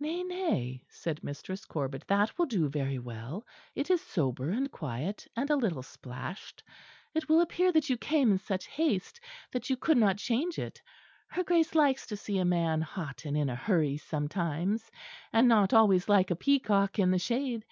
[0.00, 3.46] "Nay, nay," said Mistress Corbet, "that will do very well;
[3.76, 6.64] it is sober and quiet, and a little splashed:
[7.14, 9.20] it will appear that you came in such haste
[9.52, 10.82] that you could not change it.
[11.28, 14.90] Her Grace likes to see a man hot and in a hurry sometimes;
[15.32, 17.64] and not always like a peacock in the shade.